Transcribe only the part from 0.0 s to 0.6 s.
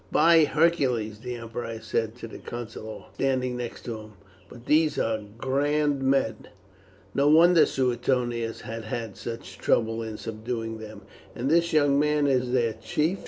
"By